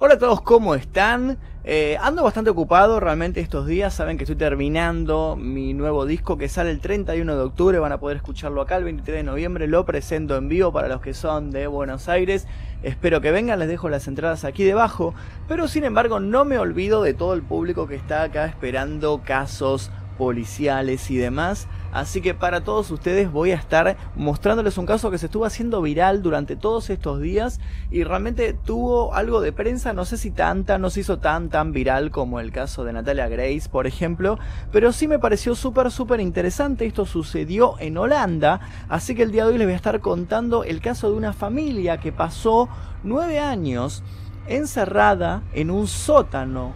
Hola 0.00 0.14
a 0.14 0.18
todos, 0.18 0.42
¿cómo 0.42 0.76
están? 0.76 1.38
Eh, 1.64 1.98
ando 2.00 2.22
bastante 2.22 2.50
ocupado 2.50 3.00
realmente 3.00 3.40
estos 3.40 3.66
días, 3.66 3.92
saben 3.92 4.16
que 4.16 4.22
estoy 4.22 4.36
terminando 4.36 5.34
mi 5.34 5.74
nuevo 5.74 6.06
disco 6.06 6.38
que 6.38 6.48
sale 6.48 6.70
el 6.70 6.78
31 6.78 7.36
de 7.36 7.42
octubre, 7.42 7.80
van 7.80 7.90
a 7.90 7.98
poder 7.98 8.18
escucharlo 8.18 8.60
acá 8.60 8.76
el 8.76 8.84
23 8.84 9.16
de 9.16 9.22
noviembre, 9.24 9.66
lo 9.66 9.84
presento 9.84 10.36
en 10.36 10.48
vivo 10.48 10.72
para 10.72 10.86
los 10.86 11.00
que 11.00 11.14
son 11.14 11.50
de 11.50 11.66
Buenos 11.66 12.08
Aires, 12.08 12.46
espero 12.84 13.20
que 13.20 13.32
vengan, 13.32 13.58
les 13.58 13.66
dejo 13.66 13.88
las 13.88 14.06
entradas 14.06 14.44
aquí 14.44 14.62
debajo, 14.62 15.14
pero 15.48 15.66
sin 15.66 15.82
embargo 15.82 16.20
no 16.20 16.44
me 16.44 16.58
olvido 16.58 17.02
de 17.02 17.12
todo 17.12 17.34
el 17.34 17.42
público 17.42 17.88
que 17.88 17.96
está 17.96 18.22
acá 18.22 18.46
esperando 18.46 19.22
casos 19.24 19.90
policiales 20.16 21.10
y 21.10 21.16
demás. 21.16 21.66
Así 21.98 22.20
que 22.20 22.32
para 22.32 22.60
todos 22.60 22.92
ustedes 22.92 23.28
voy 23.28 23.50
a 23.50 23.56
estar 23.56 23.96
mostrándoles 24.14 24.78
un 24.78 24.86
caso 24.86 25.10
que 25.10 25.18
se 25.18 25.26
estuvo 25.26 25.44
haciendo 25.44 25.82
viral 25.82 26.22
durante 26.22 26.54
todos 26.54 26.90
estos 26.90 27.20
días 27.20 27.58
y 27.90 28.04
realmente 28.04 28.52
tuvo 28.52 29.14
algo 29.14 29.40
de 29.40 29.50
prensa, 29.50 29.92
no 29.92 30.04
sé 30.04 30.16
si 30.16 30.30
tanta, 30.30 30.78
no 30.78 30.90
se 30.90 31.00
hizo 31.00 31.18
tan 31.18 31.48
tan 31.48 31.72
viral 31.72 32.12
como 32.12 32.38
el 32.38 32.52
caso 32.52 32.84
de 32.84 32.92
Natalia 32.92 33.26
Grace, 33.26 33.68
por 33.68 33.88
ejemplo, 33.88 34.38
pero 34.70 34.92
sí 34.92 35.08
me 35.08 35.18
pareció 35.18 35.56
súper 35.56 35.90
súper 35.90 36.20
interesante. 36.20 36.86
Esto 36.86 37.04
sucedió 37.04 37.74
en 37.80 37.98
Holanda, 37.98 38.60
así 38.88 39.16
que 39.16 39.24
el 39.24 39.32
día 39.32 39.44
de 39.44 39.50
hoy 39.50 39.58
les 39.58 39.66
voy 39.66 39.74
a 39.74 39.76
estar 39.76 39.98
contando 39.98 40.62
el 40.62 40.80
caso 40.80 41.10
de 41.10 41.16
una 41.16 41.32
familia 41.32 41.98
que 41.98 42.12
pasó 42.12 42.68
nueve 43.02 43.40
años 43.40 44.04
encerrada 44.46 45.42
en 45.52 45.72
un 45.72 45.88
sótano 45.88 46.74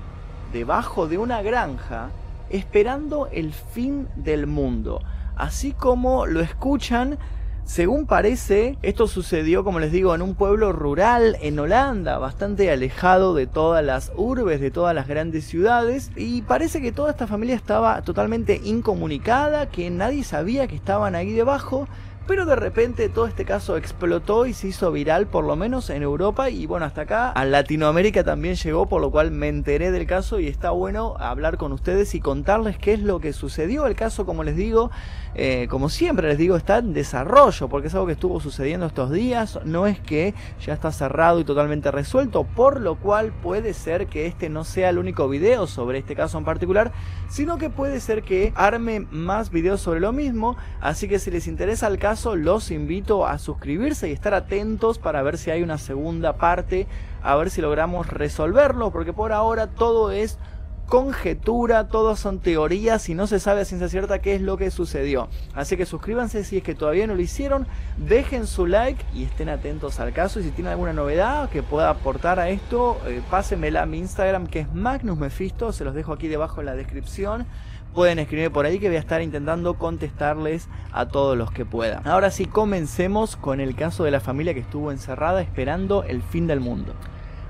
debajo 0.52 1.06
de 1.06 1.18
una 1.18 1.42
granja 1.42 2.10
esperando 2.52 3.28
el 3.32 3.52
fin 3.52 4.08
del 4.16 4.46
mundo. 4.46 5.02
Así 5.36 5.72
como 5.72 6.26
lo 6.26 6.40
escuchan, 6.40 7.18
según 7.64 8.06
parece, 8.06 8.76
esto 8.82 9.06
sucedió, 9.06 9.62
como 9.64 9.78
les 9.78 9.92
digo, 9.92 10.14
en 10.14 10.22
un 10.22 10.34
pueblo 10.34 10.72
rural 10.72 11.36
en 11.40 11.58
Holanda, 11.58 12.18
bastante 12.18 12.70
alejado 12.70 13.34
de 13.34 13.46
todas 13.46 13.84
las 13.84 14.12
urbes, 14.16 14.60
de 14.60 14.70
todas 14.70 14.94
las 14.94 15.06
grandes 15.06 15.44
ciudades, 15.44 16.10
y 16.16 16.42
parece 16.42 16.82
que 16.82 16.92
toda 16.92 17.12
esta 17.12 17.28
familia 17.28 17.54
estaba 17.54 18.02
totalmente 18.02 18.60
incomunicada, 18.64 19.70
que 19.70 19.90
nadie 19.90 20.24
sabía 20.24 20.66
que 20.66 20.74
estaban 20.74 21.14
ahí 21.14 21.32
debajo, 21.32 21.86
pero 22.26 22.46
de 22.46 22.56
repente 22.56 23.08
todo 23.08 23.26
este 23.26 23.44
caso 23.44 23.76
explotó 23.76 24.46
y 24.46 24.54
se 24.54 24.68
hizo 24.68 24.92
viral, 24.92 25.26
por 25.26 25.44
lo 25.44 25.56
menos 25.56 25.90
en 25.90 26.02
Europa 26.02 26.50
y 26.50 26.66
bueno, 26.66 26.86
hasta 26.86 27.02
acá. 27.02 27.30
A 27.30 27.44
Latinoamérica 27.44 28.24
también 28.24 28.54
llegó, 28.54 28.86
por 28.86 29.00
lo 29.00 29.10
cual 29.10 29.30
me 29.30 29.48
enteré 29.48 29.90
del 29.90 30.06
caso 30.06 30.38
y 30.38 30.46
está 30.46 30.70
bueno 30.70 31.16
hablar 31.18 31.56
con 31.56 31.72
ustedes 31.72 32.14
y 32.14 32.20
contarles 32.20 32.78
qué 32.78 32.94
es 32.94 33.00
lo 33.00 33.20
que 33.20 33.32
sucedió. 33.32 33.86
El 33.86 33.96
caso, 33.96 34.24
como 34.24 34.44
les 34.44 34.56
digo, 34.56 34.90
eh, 35.34 35.66
como 35.70 35.88
siempre 35.88 36.28
les 36.28 36.38
digo, 36.38 36.56
está 36.56 36.78
en 36.78 36.92
desarrollo, 36.92 37.68
porque 37.68 37.88
es 37.88 37.94
algo 37.94 38.06
que 38.06 38.12
estuvo 38.12 38.40
sucediendo 38.40 38.86
estos 38.86 39.10
días, 39.10 39.58
no 39.64 39.86
es 39.86 39.98
que 39.98 40.34
ya 40.64 40.74
está 40.74 40.92
cerrado 40.92 41.40
y 41.40 41.44
totalmente 41.44 41.90
resuelto, 41.90 42.44
por 42.44 42.80
lo 42.80 42.96
cual 42.96 43.32
puede 43.42 43.74
ser 43.74 44.06
que 44.06 44.26
este 44.26 44.48
no 44.48 44.64
sea 44.64 44.90
el 44.90 44.98
único 44.98 45.28
video 45.28 45.66
sobre 45.66 45.98
este 45.98 46.14
caso 46.14 46.38
en 46.38 46.44
particular, 46.44 46.92
sino 47.28 47.58
que 47.58 47.70
puede 47.70 47.98
ser 48.00 48.22
que 48.22 48.52
arme 48.54 49.06
más 49.10 49.50
videos 49.50 49.80
sobre 49.80 50.00
lo 50.00 50.12
mismo, 50.12 50.56
así 50.80 51.08
que 51.08 51.18
si 51.18 51.30
les 51.30 51.46
interesa 51.46 51.88
el 51.88 51.98
caso, 51.98 52.11
los 52.36 52.70
invito 52.70 53.26
a 53.26 53.38
suscribirse 53.38 54.08
y 54.08 54.12
estar 54.12 54.34
atentos 54.34 54.98
para 54.98 55.22
ver 55.22 55.38
si 55.38 55.50
hay 55.50 55.62
una 55.62 55.78
segunda 55.78 56.34
parte, 56.34 56.86
a 57.22 57.36
ver 57.36 57.50
si 57.50 57.60
logramos 57.60 58.06
resolverlo, 58.08 58.90
porque 58.90 59.12
por 59.12 59.32
ahora 59.32 59.68
todo 59.68 60.10
es 60.10 60.38
conjetura, 60.86 61.88
todas 61.88 62.20
son 62.20 62.40
teorías 62.40 63.08
y 63.08 63.14
no 63.14 63.26
se 63.26 63.40
sabe 63.40 63.62
a 63.62 63.64
ciencia 63.64 63.88
cierta 63.88 64.18
qué 64.18 64.34
es 64.34 64.42
lo 64.42 64.58
que 64.58 64.70
sucedió. 64.70 65.28
Así 65.54 65.78
que 65.78 65.86
suscríbanse 65.86 66.44
si 66.44 66.58
es 66.58 66.62
que 66.62 66.74
todavía 66.74 67.06
no 67.06 67.14
lo 67.14 67.22
hicieron, 67.22 67.66
dejen 67.96 68.46
su 68.46 68.66
like 68.66 69.02
y 69.14 69.24
estén 69.24 69.48
atentos 69.48 70.00
al 70.00 70.12
caso. 70.12 70.38
Y 70.38 70.42
si 70.42 70.50
tienen 70.50 70.72
alguna 70.72 70.92
novedad 70.92 71.48
que 71.48 71.62
pueda 71.62 71.88
aportar 71.88 72.38
a 72.38 72.50
esto, 72.50 72.98
eh, 73.06 73.22
pásenmela 73.30 73.82
a 73.82 73.86
mi 73.86 73.98
Instagram 74.00 74.46
que 74.46 74.60
es 74.60 74.74
Magnus 74.74 75.16
Mephisto, 75.16 75.72
se 75.72 75.84
los 75.84 75.94
dejo 75.94 76.12
aquí 76.12 76.28
debajo 76.28 76.60
en 76.60 76.66
la 76.66 76.74
descripción. 76.74 77.46
Pueden 77.94 78.18
escribir 78.18 78.50
por 78.50 78.64
ahí 78.64 78.78
que 78.78 78.88
voy 78.88 78.96
a 78.96 79.00
estar 79.00 79.20
intentando 79.20 79.74
contestarles 79.74 80.68
a 80.92 81.08
todos 81.08 81.36
los 81.36 81.50
que 81.50 81.66
puedan. 81.66 82.06
Ahora 82.08 82.30
sí, 82.30 82.46
comencemos 82.46 83.36
con 83.36 83.60
el 83.60 83.74
caso 83.74 84.04
de 84.04 84.10
la 84.10 84.20
familia 84.20 84.54
que 84.54 84.60
estuvo 84.60 84.90
encerrada 84.90 85.42
esperando 85.42 86.02
el 86.04 86.22
fin 86.22 86.46
del 86.46 86.60
mundo. 86.60 86.94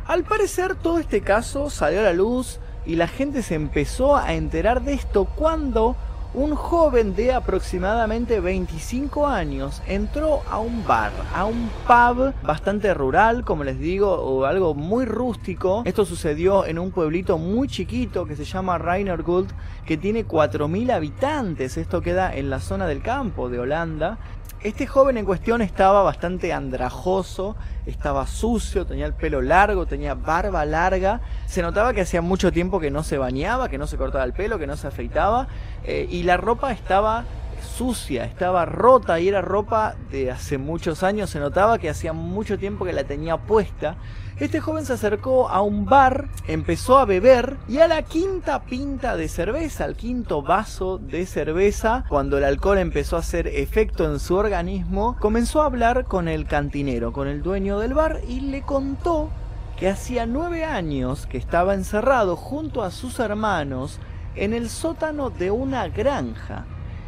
Al 0.04 0.24
parecer 0.24 0.74
todo 0.74 0.98
este 0.98 1.20
caso 1.20 1.70
salió 1.70 2.00
a 2.00 2.04
la 2.04 2.12
luz 2.12 2.58
y 2.84 2.96
la 2.96 3.06
gente 3.06 3.42
se 3.42 3.54
empezó 3.54 4.16
a 4.16 4.34
enterar 4.34 4.82
de 4.82 4.94
esto 4.94 5.26
cuando 5.26 5.96
un 6.34 6.54
joven 6.54 7.14
de 7.14 7.32
aproximadamente 7.32 8.40
25 8.40 9.26
años 9.26 9.82
entró 9.86 10.40
a 10.50 10.58
un 10.58 10.86
bar, 10.86 11.12
a 11.34 11.44
un 11.44 11.68
pub 11.86 12.32
bastante 12.42 12.94
rural, 12.94 13.44
como 13.44 13.64
les 13.64 13.78
digo, 13.78 14.10
o 14.10 14.46
algo 14.46 14.74
muy 14.74 15.04
rústico. 15.04 15.82
Esto 15.84 16.06
sucedió 16.06 16.64
en 16.64 16.78
un 16.78 16.90
pueblito 16.90 17.36
muy 17.36 17.68
chiquito 17.68 18.24
que 18.24 18.36
se 18.36 18.44
llama 18.44 18.78
Reinergold, 18.78 19.50
que 19.84 19.98
tiene 19.98 20.26
4.000 20.26 20.92
habitantes. 20.92 21.76
Esto 21.76 22.00
queda 22.00 22.34
en 22.34 22.48
la 22.48 22.60
zona 22.60 22.86
del 22.86 23.02
campo 23.02 23.50
de 23.50 23.58
Holanda. 23.58 24.18
Este 24.62 24.86
joven 24.86 25.16
en 25.16 25.24
cuestión 25.24 25.60
estaba 25.60 26.04
bastante 26.04 26.52
andrajoso, 26.52 27.56
estaba 27.84 28.28
sucio, 28.28 28.86
tenía 28.86 29.06
el 29.06 29.12
pelo 29.12 29.42
largo, 29.42 29.86
tenía 29.86 30.14
barba 30.14 30.64
larga, 30.64 31.20
se 31.46 31.62
notaba 31.62 31.92
que 31.92 32.02
hacía 32.02 32.22
mucho 32.22 32.52
tiempo 32.52 32.78
que 32.78 32.88
no 32.88 33.02
se 33.02 33.18
bañaba, 33.18 33.68
que 33.68 33.76
no 33.76 33.88
se 33.88 33.96
cortaba 33.96 34.22
el 34.22 34.32
pelo, 34.32 34.60
que 34.60 34.68
no 34.68 34.76
se 34.76 34.86
afeitaba, 34.86 35.48
eh, 35.82 36.06
y 36.08 36.22
la 36.22 36.36
ropa 36.36 36.70
estaba 36.70 37.24
sucia, 37.62 38.24
estaba 38.24 38.64
rota 38.64 39.18
y 39.20 39.28
era 39.28 39.40
ropa 39.40 39.94
de 40.10 40.30
hace 40.30 40.58
muchos 40.58 41.02
años, 41.02 41.30
se 41.30 41.40
notaba 41.40 41.78
que 41.78 41.88
hacía 41.88 42.12
mucho 42.12 42.58
tiempo 42.58 42.84
que 42.84 42.92
la 42.92 43.04
tenía 43.04 43.38
puesta. 43.38 43.96
Este 44.38 44.60
joven 44.60 44.84
se 44.84 44.94
acercó 44.94 45.48
a 45.48 45.62
un 45.62 45.84
bar, 45.84 46.28
empezó 46.48 46.98
a 46.98 47.04
beber 47.04 47.58
y 47.68 47.78
a 47.78 47.88
la 47.88 48.02
quinta 48.02 48.62
pinta 48.64 49.16
de 49.16 49.28
cerveza, 49.28 49.84
al 49.84 49.96
quinto 49.96 50.42
vaso 50.42 50.98
de 50.98 51.26
cerveza, 51.26 52.04
cuando 52.08 52.38
el 52.38 52.44
alcohol 52.44 52.78
empezó 52.78 53.16
a 53.16 53.20
hacer 53.20 53.46
efecto 53.46 54.04
en 54.04 54.18
su 54.18 54.34
organismo, 54.34 55.16
comenzó 55.20 55.62
a 55.62 55.66
hablar 55.66 56.06
con 56.06 56.28
el 56.28 56.46
cantinero, 56.46 57.12
con 57.12 57.28
el 57.28 57.42
dueño 57.42 57.78
del 57.78 57.94
bar 57.94 58.20
y 58.26 58.40
le 58.40 58.62
contó 58.62 59.30
que 59.76 59.88
hacía 59.88 60.26
nueve 60.26 60.64
años 60.64 61.26
que 61.26 61.38
estaba 61.38 61.74
encerrado 61.74 62.36
junto 62.36 62.82
a 62.82 62.90
sus 62.90 63.18
hermanos 63.18 63.98
en 64.34 64.54
el 64.54 64.70
sótano 64.70 65.30
de 65.30 65.50
una 65.50 65.88
granja 65.88 66.66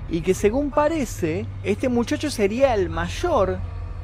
y 0.08 0.20
que 0.20 0.34
según 0.34 0.70
parece, 0.70 1.46
este 1.62 1.88
muchacho 1.88 2.30
sería 2.30 2.74
el 2.74 2.90
mayor 2.90 3.58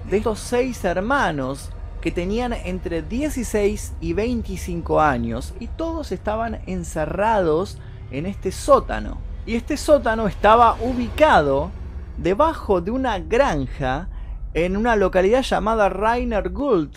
de 0.08 0.18
estos 0.18 0.38
seis 0.38 0.84
hermanos 0.84 1.70
que 2.00 2.10
tenían 2.10 2.52
entre 2.52 3.02
16 3.02 3.94
y 4.00 4.12
25 4.14 5.00
años 5.00 5.54
y 5.60 5.66
todos 5.66 6.12
estaban 6.12 6.60
encerrados 6.66 7.78
en 8.10 8.26
este 8.26 8.52
sótano. 8.52 9.18
Y 9.44 9.56
este 9.56 9.76
sótano 9.76 10.26
estaba 10.26 10.76
ubicado 10.80 11.70
debajo 12.16 12.80
de 12.80 12.90
una 12.90 13.18
granja 13.18 14.08
en 14.54 14.76
una 14.76 14.96
localidad 14.96 15.42
llamada 15.42 15.88
Rainer 15.88 16.48
Guld, 16.50 16.90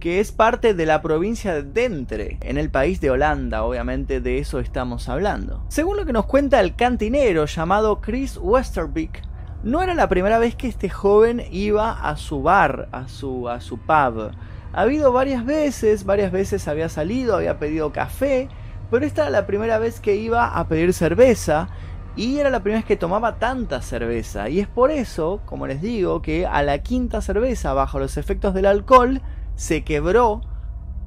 que 0.00 0.18
es 0.18 0.32
parte 0.32 0.74
de 0.74 0.86
la 0.86 1.02
provincia 1.02 1.54
de 1.54 1.62
Dentre, 1.62 2.38
en 2.40 2.58
el 2.58 2.70
país 2.70 3.00
de 3.00 3.10
Holanda, 3.10 3.62
obviamente 3.62 4.20
de 4.20 4.38
eso 4.38 4.58
estamos 4.58 5.08
hablando. 5.08 5.62
Según 5.68 5.98
lo 5.98 6.06
que 6.06 6.12
nos 6.12 6.26
cuenta 6.26 6.58
el 6.58 6.74
cantinero 6.74 7.44
llamado 7.44 8.00
Chris 8.00 8.38
Westerbeek, 8.40 9.22
no 9.62 9.82
era 9.82 9.94
la 9.94 10.08
primera 10.08 10.38
vez 10.38 10.56
que 10.56 10.68
este 10.68 10.88
joven 10.88 11.42
iba 11.52 11.92
a 11.92 12.16
su 12.16 12.42
bar, 12.42 12.88
a 12.92 13.08
su, 13.08 13.48
a 13.48 13.60
su 13.60 13.78
pub. 13.78 14.32
Ha 14.72 14.80
habido 14.80 15.12
varias 15.12 15.44
veces, 15.44 16.04
varias 16.04 16.32
veces 16.32 16.66
había 16.66 16.88
salido, 16.88 17.36
había 17.36 17.58
pedido 17.58 17.92
café, 17.92 18.48
pero 18.90 19.04
esta 19.04 19.22
era 19.22 19.30
la 19.30 19.46
primera 19.46 19.78
vez 19.78 20.00
que 20.00 20.16
iba 20.16 20.46
a 20.46 20.66
pedir 20.66 20.94
cerveza 20.94 21.68
y 22.16 22.38
era 22.38 22.50
la 22.50 22.60
primera 22.60 22.80
vez 22.80 22.86
que 22.86 22.96
tomaba 22.96 23.38
tanta 23.38 23.82
cerveza. 23.82 24.48
Y 24.48 24.60
es 24.60 24.66
por 24.66 24.90
eso, 24.90 25.42
como 25.44 25.66
les 25.66 25.82
digo, 25.82 26.22
que 26.22 26.46
a 26.46 26.62
la 26.62 26.78
quinta 26.78 27.20
cerveza, 27.20 27.74
bajo 27.74 27.98
los 27.98 28.16
efectos 28.16 28.54
del 28.54 28.66
alcohol, 28.66 29.20
se 29.56 29.84
quebró 29.84 30.42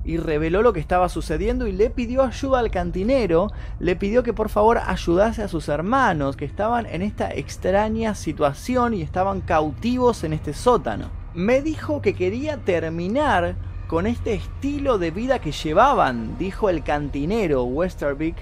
y 0.06 0.18
reveló 0.18 0.62
lo 0.62 0.74
que 0.74 0.80
estaba 0.80 1.08
sucediendo 1.10 1.68
y 1.68 1.72
le 1.72 1.90
pidió 1.90 2.24
ayuda 2.24 2.60
al 2.60 2.72
cantinero, 2.72 3.52
le 3.80 3.96
pidió 3.96 4.24
que 4.24 4.34
por 4.34 4.50
favor 4.50 4.80
ayudase 4.86 5.44
a 5.44 5.48
sus 5.48 5.70
hermanos 5.70 6.36
que 6.36 6.46
estaban 6.46 6.86
en 6.86 7.02
esta 7.02 7.32
extraña 7.34 8.16
situación 8.16 8.94
y 8.94 9.02
estaban 9.02 9.42
cautivos 9.42 10.24
en 10.24 10.34
este 10.34 10.54
sótano. 10.54 11.10
Me 11.34 11.62
dijo 11.62 12.02
que 12.02 12.14
quería 12.14 12.58
terminar 12.58 13.56
con 13.88 14.08
este 14.08 14.34
estilo 14.34 14.98
de 14.98 15.12
vida 15.12 15.40
que 15.40 15.52
llevaban, 15.52 16.38
dijo 16.38 16.70
el 16.70 16.84
cantinero 16.84 17.64
Westerbeek, 17.64 18.36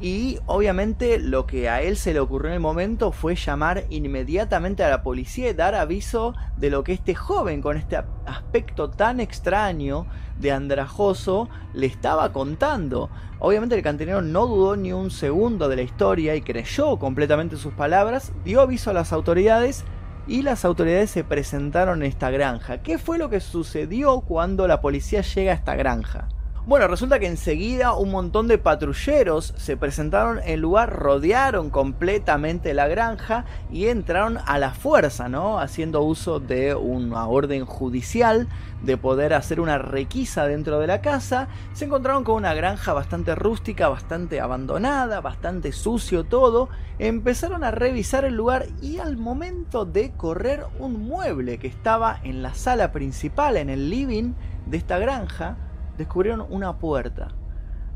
y 0.00 0.38
obviamente 0.44 1.18
lo 1.18 1.46
que 1.46 1.70
a 1.70 1.80
él 1.80 1.96
se 1.96 2.12
le 2.12 2.20
ocurrió 2.20 2.48
en 2.48 2.54
el 2.54 2.60
momento 2.60 3.12
fue 3.12 3.34
llamar 3.34 3.84
inmediatamente 3.88 4.84
a 4.84 4.90
la 4.90 5.02
policía 5.02 5.48
y 5.48 5.54
dar 5.54 5.74
aviso 5.74 6.34
de 6.58 6.68
lo 6.68 6.84
que 6.84 6.92
este 6.92 7.14
joven 7.14 7.62
con 7.62 7.78
este 7.78 7.96
aspecto 8.26 8.90
tan 8.90 9.20
extraño 9.20 10.06
de 10.38 10.52
andrajoso 10.52 11.48
le 11.72 11.86
estaba 11.86 12.32
contando. 12.32 13.08
Obviamente 13.38 13.74
el 13.74 13.82
cantinero 13.82 14.20
no 14.20 14.46
dudó 14.46 14.76
ni 14.76 14.92
un 14.92 15.10
segundo 15.10 15.68
de 15.68 15.76
la 15.76 15.82
historia 15.82 16.34
y 16.36 16.42
creyó 16.42 16.98
completamente 16.98 17.56
sus 17.56 17.72
palabras, 17.72 18.32
dio 18.44 18.60
aviso 18.60 18.90
a 18.90 18.94
las 18.94 19.14
autoridades 19.14 19.84
y 20.26 20.42
las 20.42 20.66
autoridades 20.66 21.10
se 21.10 21.24
presentaron 21.24 22.02
en 22.02 22.08
esta 22.08 22.30
granja. 22.30 22.82
¿Qué 22.82 22.98
fue 22.98 23.16
lo 23.16 23.30
que 23.30 23.40
sucedió 23.40 24.20
cuando 24.20 24.68
la 24.68 24.82
policía 24.82 25.22
llega 25.22 25.52
a 25.52 25.54
esta 25.54 25.74
granja? 25.74 26.28
Bueno, 26.66 26.88
resulta 26.88 27.20
que 27.20 27.28
enseguida 27.28 27.94
un 27.94 28.10
montón 28.10 28.48
de 28.48 28.58
patrulleros 28.58 29.54
se 29.56 29.76
presentaron 29.76 30.40
en 30.40 30.48
el 30.48 30.60
lugar, 30.62 30.92
rodearon 30.92 31.70
completamente 31.70 32.74
la 32.74 32.88
granja 32.88 33.44
y 33.70 33.86
entraron 33.86 34.40
a 34.44 34.58
la 34.58 34.72
fuerza, 34.74 35.28
¿no? 35.28 35.60
Haciendo 35.60 36.02
uso 36.02 36.40
de 36.40 36.74
una 36.74 37.28
orden 37.28 37.64
judicial 37.64 38.48
de 38.82 38.96
poder 38.96 39.32
hacer 39.32 39.60
una 39.60 39.78
requisa 39.78 40.48
dentro 40.48 40.80
de 40.80 40.88
la 40.88 41.02
casa. 41.02 41.46
Se 41.72 41.84
encontraron 41.84 42.24
con 42.24 42.34
una 42.34 42.52
granja 42.52 42.92
bastante 42.92 43.36
rústica, 43.36 43.88
bastante 43.88 44.40
abandonada, 44.40 45.20
bastante 45.20 45.70
sucio 45.70 46.24
todo. 46.24 46.68
Empezaron 46.98 47.62
a 47.62 47.70
revisar 47.70 48.24
el 48.24 48.34
lugar 48.34 48.66
y 48.82 48.98
al 48.98 49.16
momento 49.16 49.84
de 49.84 50.10
correr 50.16 50.66
un 50.80 51.06
mueble 51.06 51.58
que 51.58 51.68
estaba 51.68 52.18
en 52.24 52.42
la 52.42 52.54
sala 52.54 52.90
principal, 52.90 53.56
en 53.56 53.70
el 53.70 53.88
living 53.88 54.32
de 54.66 54.78
esta 54.78 54.98
granja, 54.98 55.58
descubrieron 55.96 56.44
una 56.50 56.76
puerta. 56.76 57.28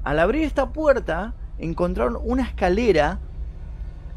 Al 0.05 0.19
abrir 0.19 0.44
esta 0.44 0.70
puerta, 0.70 1.35
encontraron 1.58 2.19
una 2.23 2.43
escalera 2.43 3.19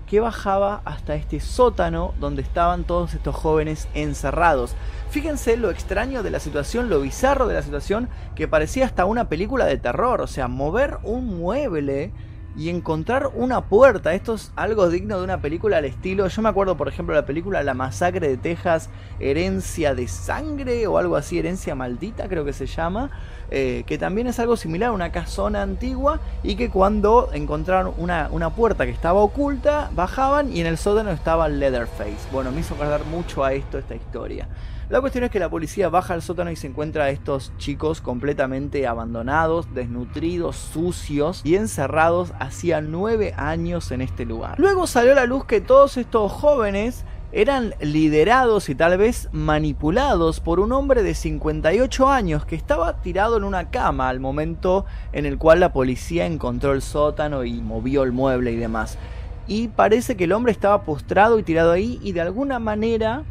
que 0.07 0.19
bajaba 0.19 0.81
hasta 0.85 1.15
este 1.15 1.39
sótano 1.39 2.13
donde 2.19 2.41
estaban 2.41 2.83
todos 2.83 3.13
estos 3.13 3.35
jóvenes 3.35 3.87
encerrados. 3.93 4.75
Fíjense 5.09 5.57
lo 5.57 5.71
extraño 5.71 6.23
de 6.23 6.29
la 6.29 6.39
situación, 6.39 6.89
lo 6.89 7.01
bizarro 7.01 7.47
de 7.47 7.55
la 7.55 7.61
situación, 7.61 8.09
que 8.35 8.47
parecía 8.47 8.85
hasta 8.85 9.05
una 9.05 9.29
película 9.29 9.65
de 9.65 9.77
terror. 9.77 10.21
O 10.21 10.27
sea, 10.27 10.47
mover 10.47 10.99
un 11.03 11.37
mueble 11.37 12.11
y 12.55 12.69
encontrar 12.69 13.31
una 13.33 13.61
puerta. 13.61 14.13
Esto 14.13 14.35
es 14.35 14.51
algo 14.55 14.89
digno 14.89 15.17
de 15.17 15.23
una 15.23 15.41
película 15.41 15.77
al 15.77 15.85
estilo. 15.85 16.27
Yo 16.27 16.41
me 16.41 16.49
acuerdo, 16.49 16.77
por 16.77 16.87
ejemplo, 16.87 17.15
la 17.15 17.25
película 17.25 17.63
La 17.63 17.73
Masacre 17.73 18.27
de 18.27 18.37
Texas, 18.37 18.89
Herencia 19.19 19.95
de 19.95 20.07
Sangre 20.07 20.85
o 20.87 20.97
algo 20.97 21.15
así, 21.15 21.39
Herencia 21.39 21.75
Maldita, 21.75 22.27
creo 22.27 22.45
que 22.45 22.53
se 22.53 22.67
llama. 22.67 23.09
Eh, 23.51 23.83
que 23.85 23.97
también 23.97 24.27
es 24.27 24.39
algo 24.39 24.55
similar, 24.55 24.91
una 24.91 25.11
casona 25.11 25.61
antigua. 25.61 26.19
Y 26.43 26.55
que 26.55 26.69
cuando 26.69 27.29
encontraron 27.33 27.93
una, 27.97 28.29
una 28.31 28.51
puerta 28.51 28.85
que 28.85 28.91
estaba 28.91 29.21
oculta, 29.21 29.89
bajaban 29.95 30.55
y 30.55 30.61
en 30.61 30.67
el 30.67 30.77
sótano 30.77 31.11
estaba 31.11 31.47
Leatherface. 31.49 32.27
Bueno, 32.31 32.51
me 32.51 32.61
hizo 32.61 32.75
acordar 32.75 33.05
mucho 33.05 33.43
a 33.43 33.53
esto 33.53 33.77
esta 33.77 33.95
historia. 33.95 34.47
La 34.93 35.01
cuestión 35.01 35.23
es 35.23 35.31
que 35.31 35.39
la 35.39 35.49
policía 35.49 35.89
baja 35.89 36.13
al 36.13 36.21
sótano 36.21 36.51
y 36.51 36.55
se 36.55 36.67
encuentra 36.67 37.05
a 37.05 37.09
estos 37.09 37.51
chicos 37.57 37.99
completamente 37.99 38.85
abandonados, 38.85 39.73
desnutridos, 39.73 40.55
sucios 40.55 41.41
y 41.43 41.55
encerrados 41.55 42.31
hacía 42.37 42.79
nueve 42.79 43.33
años 43.35 43.89
en 43.89 44.01
este 44.01 44.23
lugar. 44.23 44.59
Luego 44.59 44.85
salió 44.85 45.13
a 45.13 45.15
la 45.15 45.25
luz 45.25 45.45
que 45.45 45.61
todos 45.61 45.97
estos 45.97 46.31
jóvenes 46.31 47.05
eran 47.31 47.73
liderados 47.81 48.69
y 48.69 48.75
tal 48.75 48.99
vez 48.99 49.29
manipulados 49.31 50.39
por 50.39 50.59
un 50.59 50.71
hombre 50.71 51.01
de 51.01 51.15
58 51.15 52.07
años 52.07 52.45
que 52.45 52.55
estaba 52.55 53.01
tirado 53.01 53.35
en 53.35 53.45
una 53.45 53.71
cama 53.71 54.09
al 54.09 54.19
momento 54.19 54.85
en 55.11 55.25
el 55.25 55.39
cual 55.39 55.59
la 55.59 55.73
policía 55.73 56.27
encontró 56.27 56.71
el 56.71 56.83
sótano 56.83 57.45
y 57.45 57.63
movió 57.63 58.03
el 58.03 58.11
mueble 58.11 58.51
y 58.51 58.57
demás. 58.57 58.99
Y 59.47 59.69
parece 59.69 60.15
que 60.15 60.25
el 60.25 60.33
hombre 60.33 60.51
estaba 60.51 60.83
postrado 60.83 61.39
y 61.39 61.43
tirado 61.43 61.71
ahí 61.71 61.99
y 62.03 62.11
de 62.11 62.21
alguna 62.21 62.59
manera 62.59 63.23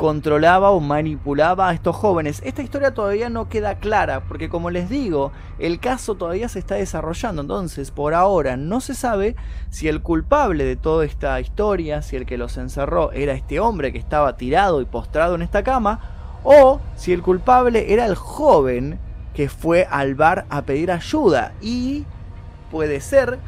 controlaba 0.00 0.70
o 0.70 0.80
manipulaba 0.80 1.68
a 1.68 1.74
estos 1.74 1.94
jóvenes. 1.94 2.40
Esta 2.42 2.62
historia 2.62 2.94
todavía 2.94 3.28
no 3.28 3.50
queda 3.50 3.74
clara, 3.74 4.24
porque 4.26 4.48
como 4.48 4.70
les 4.70 4.88
digo, 4.88 5.30
el 5.58 5.78
caso 5.78 6.14
todavía 6.14 6.48
se 6.48 6.58
está 6.58 6.76
desarrollando, 6.76 7.42
entonces 7.42 7.90
por 7.90 8.14
ahora 8.14 8.56
no 8.56 8.80
se 8.80 8.94
sabe 8.94 9.36
si 9.68 9.88
el 9.88 10.00
culpable 10.00 10.64
de 10.64 10.76
toda 10.76 11.04
esta 11.04 11.38
historia, 11.38 12.00
si 12.00 12.16
el 12.16 12.24
que 12.24 12.38
los 12.38 12.56
encerró 12.56 13.12
era 13.12 13.34
este 13.34 13.60
hombre 13.60 13.92
que 13.92 13.98
estaba 13.98 14.38
tirado 14.38 14.80
y 14.80 14.86
postrado 14.86 15.34
en 15.34 15.42
esta 15.42 15.62
cama, 15.64 16.00
o 16.44 16.80
si 16.96 17.12
el 17.12 17.20
culpable 17.20 17.92
era 17.92 18.06
el 18.06 18.14
joven 18.14 18.98
que 19.34 19.50
fue 19.50 19.86
al 19.90 20.14
bar 20.14 20.46
a 20.48 20.62
pedir 20.62 20.92
ayuda. 20.92 21.52
Y 21.60 22.06
puede 22.70 23.02
ser 23.02 23.38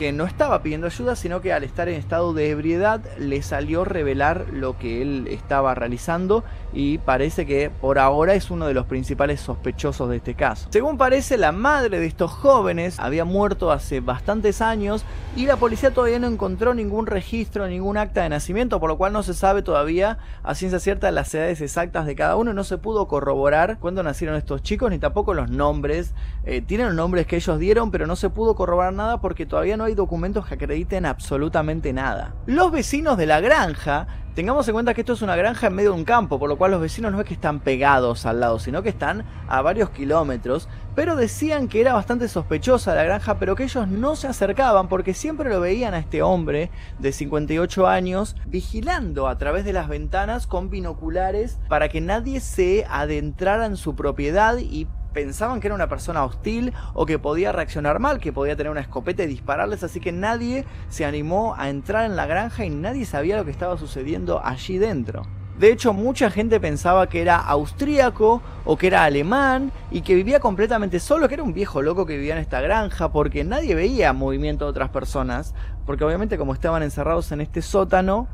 que 0.00 0.12
no 0.12 0.24
estaba 0.24 0.62
pidiendo 0.62 0.86
ayuda, 0.86 1.14
sino 1.14 1.42
que 1.42 1.52
al 1.52 1.62
estar 1.62 1.86
en 1.90 1.96
estado 1.96 2.32
de 2.32 2.48
ebriedad 2.48 3.02
le 3.18 3.42
salió 3.42 3.84
revelar 3.84 4.46
lo 4.50 4.78
que 4.78 5.02
él 5.02 5.28
estaba 5.28 5.74
realizando 5.74 6.42
y 6.72 6.96
parece 6.96 7.44
que 7.44 7.68
por 7.68 7.98
ahora 7.98 8.32
es 8.32 8.50
uno 8.50 8.66
de 8.66 8.72
los 8.72 8.86
principales 8.86 9.42
sospechosos 9.42 10.08
de 10.08 10.16
este 10.16 10.34
caso. 10.34 10.68
Según 10.70 10.96
parece, 10.96 11.36
la 11.36 11.52
madre 11.52 12.00
de 12.00 12.06
estos 12.06 12.30
jóvenes 12.30 12.98
había 12.98 13.26
muerto 13.26 13.72
hace 13.72 14.00
bastantes 14.00 14.62
años 14.62 15.04
y 15.36 15.44
la 15.44 15.56
policía 15.56 15.92
todavía 15.92 16.18
no 16.18 16.28
encontró 16.28 16.72
ningún 16.72 17.04
registro, 17.06 17.68
ningún 17.68 17.98
acta 17.98 18.22
de 18.22 18.30
nacimiento, 18.30 18.80
por 18.80 18.88
lo 18.88 18.96
cual 18.96 19.12
no 19.12 19.22
se 19.22 19.34
sabe 19.34 19.60
todavía 19.60 20.16
a 20.42 20.54
ciencia 20.54 20.78
cierta 20.78 21.10
las 21.10 21.34
edades 21.34 21.60
exactas 21.60 22.06
de 22.06 22.14
cada 22.14 22.36
uno, 22.36 22.54
no 22.54 22.64
se 22.64 22.78
pudo 22.78 23.06
corroborar 23.06 23.78
cuándo 23.78 24.02
nacieron 24.02 24.36
estos 24.36 24.62
chicos 24.62 24.90
ni 24.90 24.98
tampoco 24.98 25.34
los 25.34 25.50
nombres. 25.50 26.14
Eh, 26.44 26.62
tienen 26.62 26.86
los 26.86 26.96
nombres 26.96 27.26
que 27.26 27.36
ellos 27.36 27.58
dieron, 27.58 27.90
pero 27.90 28.06
no 28.06 28.16
se 28.16 28.30
pudo 28.30 28.54
corroborar 28.54 28.94
nada 28.94 29.20
porque 29.20 29.44
todavía 29.44 29.76
no 29.76 29.84
hay 29.84 29.89
documentos 29.94 30.46
que 30.46 30.54
acrediten 30.54 31.06
absolutamente 31.06 31.92
nada. 31.92 32.34
Los 32.46 32.72
vecinos 32.72 33.16
de 33.16 33.26
la 33.26 33.40
granja 33.40 34.06
Tengamos 34.34 34.68
en 34.68 34.74
cuenta 34.74 34.94
que 34.94 35.00
esto 35.00 35.14
es 35.14 35.22
una 35.22 35.34
granja 35.34 35.66
en 35.66 35.74
medio 35.74 35.90
de 35.90 35.98
un 35.98 36.04
campo, 36.04 36.38
por 36.38 36.48
lo 36.48 36.56
cual 36.56 36.70
los 36.70 36.80
vecinos 36.80 37.10
no 37.10 37.20
es 37.20 37.26
que 37.26 37.34
están 37.34 37.58
pegados 37.58 38.26
al 38.26 38.38
lado, 38.38 38.60
sino 38.60 38.80
que 38.80 38.88
están 38.88 39.24
a 39.48 39.60
varios 39.60 39.90
kilómetros, 39.90 40.68
pero 40.94 41.16
decían 41.16 41.66
que 41.66 41.80
era 41.80 41.94
bastante 41.94 42.28
sospechosa 42.28 42.94
la 42.94 43.02
granja, 43.02 43.40
pero 43.40 43.56
que 43.56 43.64
ellos 43.64 43.88
no 43.88 44.14
se 44.14 44.28
acercaban 44.28 44.88
porque 44.88 45.14
siempre 45.14 45.50
lo 45.50 45.60
veían 45.60 45.94
a 45.94 45.98
este 45.98 46.22
hombre 46.22 46.70
de 47.00 47.10
58 47.10 47.88
años 47.88 48.36
vigilando 48.46 49.26
a 49.26 49.36
través 49.36 49.64
de 49.64 49.72
las 49.72 49.88
ventanas 49.88 50.46
con 50.46 50.70
binoculares 50.70 51.58
para 51.68 51.88
que 51.88 52.00
nadie 52.00 52.38
se 52.38 52.86
adentrara 52.88 53.66
en 53.66 53.76
su 53.76 53.96
propiedad 53.96 54.58
y 54.58 54.86
pensaban 55.12 55.60
que 55.60 55.68
era 55.68 55.74
una 55.74 55.88
persona 55.88 56.24
hostil 56.24 56.72
o 56.94 57.06
que 57.06 57.18
podía 57.18 57.52
reaccionar 57.52 57.98
mal, 57.98 58.20
que 58.20 58.32
podía 58.32 58.56
tener 58.56 58.70
una 58.70 58.80
escopeta 58.80 59.22
y 59.24 59.26
dispararles, 59.26 59.82
así 59.82 60.00
que 60.00 60.12
nadie 60.12 60.64
se 60.88 61.04
animó 61.04 61.54
a 61.56 61.68
entrar 61.68 62.04
en 62.04 62.16
la 62.16 62.26
granja 62.26 62.64
y 62.64 62.70
nadie 62.70 63.04
sabía 63.04 63.36
lo 63.36 63.44
que 63.44 63.50
estaba 63.50 63.76
sucediendo 63.78 64.44
allí 64.44 64.78
dentro. 64.78 65.26
De 65.60 65.70
hecho, 65.70 65.92
mucha 65.92 66.30
gente 66.30 66.58
pensaba 66.58 67.06
que 67.06 67.20
era 67.20 67.36
austríaco 67.36 68.40
o 68.64 68.78
que 68.78 68.86
era 68.86 69.04
alemán 69.04 69.72
y 69.90 70.00
que 70.00 70.14
vivía 70.14 70.40
completamente 70.40 70.98
solo, 71.00 71.28
que 71.28 71.34
era 71.34 71.42
un 71.42 71.52
viejo 71.52 71.82
loco 71.82 72.06
que 72.06 72.16
vivía 72.16 72.32
en 72.32 72.40
esta 72.40 72.62
granja, 72.62 73.12
porque 73.12 73.44
nadie 73.44 73.74
veía 73.74 74.14
movimiento 74.14 74.64
de 74.64 74.70
otras 74.70 74.88
personas, 74.88 75.54
porque 75.84 76.02
obviamente 76.02 76.38
como 76.38 76.54
estaban 76.54 76.82
encerrados 76.82 77.30
en 77.32 77.42
este 77.42 77.60
sótano, 77.60 78.26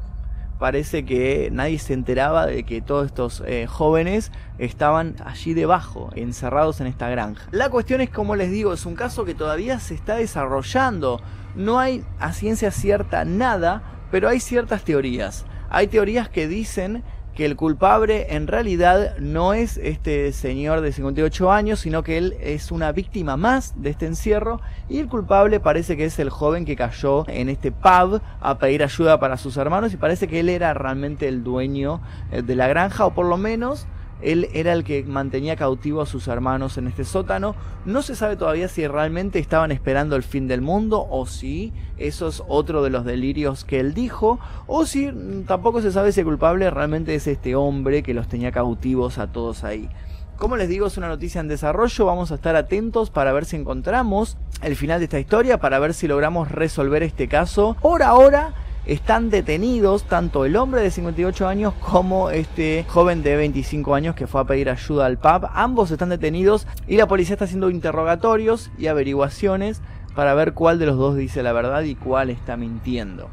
parece 0.58 1.04
que 1.04 1.50
nadie 1.52 1.78
se 1.78 1.92
enteraba 1.92 2.46
de 2.46 2.64
que 2.64 2.80
todos 2.80 3.06
estos 3.06 3.42
eh, 3.46 3.66
jóvenes 3.66 4.32
estaban 4.58 5.16
allí 5.24 5.54
debajo, 5.54 6.10
encerrados 6.14 6.80
en 6.80 6.86
esta 6.86 7.08
granja. 7.08 7.46
La 7.50 7.68
cuestión 7.68 8.00
es, 8.00 8.10
como 8.10 8.36
les 8.36 8.50
digo, 8.50 8.72
es 8.72 8.86
un 8.86 8.94
caso 8.94 9.24
que 9.24 9.34
todavía 9.34 9.78
se 9.80 9.94
está 9.94 10.16
desarrollando. 10.16 11.20
No 11.54 11.78
hay 11.78 12.04
a 12.18 12.32
ciencia 12.32 12.70
cierta 12.70 13.24
nada, 13.24 13.82
pero 14.10 14.28
hay 14.28 14.40
ciertas 14.40 14.82
teorías. 14.82 15.44
Hay 15.68 15.88
teorías 15.88 16.28
que 16.28 16.46
dicen 16.48 17.02
que 17.36 17.44
el 17.44 17.54
culpable 17.54 18.34
en 18.34 18.46
realidad 18.46 19.16
no 19.18 19.52
es 19.52 19.76
este 19.76 20.32
señor 20.32 20.80
de 20.80 20.90
58 20.90 21.52
años, 21.52 21.80
sino 21.80 22.02
que 22.02 22.16
él 22.16 22.36
es 22.40 22.72
una 22.72 22.90
víctima 22.92 23.36
más 23.36 23.74
de 23.80 23.90
este 23.90 24.06
encierro 24.06 24.60
y 24.88 24.98
el 24.98 25.06
culpable 25.06 25.60
parece 25.60 25.96
que 25.96 26.06
es 26.06 26.18
el 26.18 26.30
joven 26.30 26.64
que 26.64 26.76
cayó 26.76 27.28
en 27.28 27.50
este 27.50 27.70
pub 27.70 28.22
a 28.40 28.58
pedir 28.58 28.82
ayuda 28.82 29.20
para 29.20 29.36
sus 29.36 29.56
hermanos 29.58 29.92
y 29.92 29.98
parece 29.98 30.28
que 30.28 30.40
él 30.40 30.48
era 30.48 30.72
realmente 30.72 31.28
el 31.28 31.44
dueño 31.44 32.00
eh, 32.32 32.40
de 32.40 32.56
la 32.56 32.68
granja 32.68 33.04
o 33.04 33.14
por 33.14 33.26
lo 33.26 33.36
menos 33.36 33.86
él 34.22 34.48
era 34.54 34.72
el 34.72 34.84
que 34.84 35.04
mantenía 35.04 35.56
cautivo 35.56 36.00
a 36.00 36.06
sus 36.06 36.28
hermanos 36.28 36.78
en 36.78 36.86
este 36.86 37.04
sótano. 37.04 37.54
No 37.84 38.02
se 38.02 38.16
sabe 38.16 38.36
todavía 38.36 38.68
si 38.68 38.86
realmente 38.86 39.38
estaban 39.38 39.72
esperando 39.72 40.16
el 40.16 40.22
fin 40.22 40.48
del 40.48 40.62
mundo 40.62 41.06
o 41.10 41.26
si 41.26 41.72
eso 41.98 42.28
es 42.28 42.42
otro 42.48 42.82
de 42.82 42.90
los 42.90 43.04
delirios 43.04 43.64
que 43.64 43.80
él 43.80 43.94
dijo 43.94 44.38
o 44.66 44.86
si 44.86 45.10
tampoco 45.46 45.82
se 45.82 45.92
sabe 45.92 46.12
si 46.12 46.20
el 46.20 46.26
culpable 46.26 46.70
realmente 46.70 47.14
es 47.14 47.26
este 47.26 47.54
hombre 47.54 48.02
que 48.02 48.14
los 48.14 48.28
tenía 48.28 48.52
cautivos 48.52 49.18
a 49.18 49.32
todos 49.32 49.64
ahí. 49.64 49.88
Como 50.36 50.56
les 50.56 50.68
digo, 50.68 50.86
es 50.86 50.98
una 50.98 51.08
noticia 51.08 51.40
en 51.40 51.48
desarrollo, 51.48 52.04
vamos 52.04 52.30
a 52.30 52.34
estar 52.34 52.56
atentos 52.56 53.08
para 53.08 53.32
ver 53.32 53.46
si 53.46 53.56
encontramos 53.56 54.36
el 54.60 54.76
final 54.76 54.98
de 54.98 55.04
esta 55.04 55.18
historia, 55.18 55.58
para 55.58 55.78
ver 55.78 55.94
si 55.94 56.06
logramos 56.06 56.50
resolver 56.50 57.02
este 57.02 57.26
caso. 57.26 57.74
Por 57.80 58.02
ahora, 58.02 58.52
están 58.86 59.30
detenidos 59.30 60.04
tanto 60.04 60.44
el 60.44 60.56
hombre 60.56 60.80
de 60.80 60.90
58 60.90 61.48
años 61.48 61.74
como 61.80 62.30
este 62.30 62.84
joven 62.88 63.22
de 63.22 63.36
25 63.36 63.94
años 63.94 64.14
que 64.14 64.26
fue 64.26 64.40
a 64.40 64.44
pedir 64.44 64.70
ayuda 64.70 65.06
al 65.06 65.18
pub. 65.18 65.48
Ambos 65.52 65.90
están 65.90 66.08
detenidos 66.08 66.66
y 66.86 66.96
la 66.96 67.08
policía 67.08 67.34
está 67.34 67.46
haciendo 67.46 67.70
interrogatorios 67.70 68.70
y 68.78 68.86
averiguaciones 68.86 69.82
para 70.14 70.34
ver 70.34 70.54
cuál 70.54 70.78
de 70.78 70.86
los 70.86 70.96
dos 70.96 71.16
dice 71.16 71.42
la 71.42 71.52
verdad 71.52 71.82
y 71.82 71.96
cuál 71.96 72.30
está 72.30 72.56
mintiendo. 72.56 73.28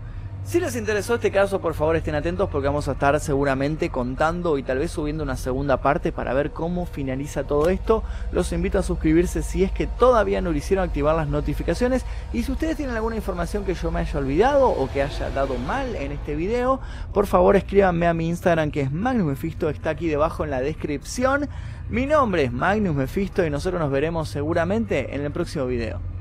Si 0.45 0.59
les 0.59 0.75
interesó 0.75 1.15
este 1.15 1.31
caso, 1.31 1.61
por 1.61 1.73
favor 1.73 1.95
estén 1.95 2.15
atentos 2.15 2.49
porque 2.49 2.67
vamos 2.67 2.89
a 2.89 2.91
estar 2.91 3.17
seguramente 3.21 3.89
contando 3.89 4.57
y 4.57 4.63
tal 4.63 4.77
vez 4.77 4.91
subiendo 4.91 5.23
una 5.23 5.37
segunda 5.37 5.77
parte 5.77 6.11
para 6.11 6.33
ver 6.33 6.51
cómo 6.51 6.85
finaliza 6.85 7.45
todo 7.45 7.69
esto. 7.69 8.03
Los 8.33 8.51
invito 8.51 8.77
a 8.77 8.83
suscribirse 8.83 9.41
si 9.41 9.63
es 9.63 9.71
que 9.71 9.87
todavía 9.87 10.41
no 10.41 10.51
lo 10.51 10.57
hicieron, 10.57 10.85
activar 10.85 11.15
las 11.15 11.29
notificaciones. 11.29 12.05
Y 12.33 12.43
si 12.43 12.51
ustedes 12.51 12.75
tienen 12.75 12.93
alguna 12.93 13.15
información 13.15 13.63
que 13.63 13.73
yo 13.73 13.89
me 13.89 14.01
haya 14.01 14.19
olvidado 14.19 14.67
o 14.67 14.91
que 14.91 15.01
haya 15.01 15.29
dado 15.29 15.57
mal 15.57 15.95
en 15.95 16.11
este 16.11 16.35
video, 16.35 16.81
por 17.13 17.25
favor 17.25 17.55
escríbanme 17.55 18.05
a 18.05 18.13
mi 18.13 18.27
Instagram 18.27 18.69
que 18.69 18.81
es 18.81 18.91
Magnus 18.91 19.27
Mephisto, 19.27 19.69
está 19.69 19.91
aquí 19.91 20.09
debajo 20.09 20.43
en 20.43 20.51
la 20.51 20.59
descripción. 20.59 21.47
Mi 21.89 22.05
nombre 22.05 22.43
es 22.43 22.51
Magnus 22.51 22.95
Mephisto 22.95 23.45
y 23.45 23.49
nosotros 23.49 23.81
nos 23.81 23.91
veremos 23.91 24.27
seguramente 24.27 25.15
en 25.15 25.21
el 25.21 25.31
próximo 25.31 25.65
video. 25.65 26.12